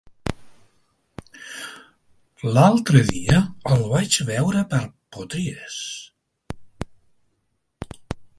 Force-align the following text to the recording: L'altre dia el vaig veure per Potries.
L'altre 2.55 3.03
dia 3.11 3.43
el 3.75 3.85
vaig 3.93 4.19
veure 4.31 4.65
per 4.73 4.81
Potries. 5.19 5.79